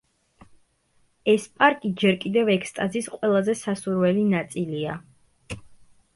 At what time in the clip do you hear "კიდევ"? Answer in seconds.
2.23-2.49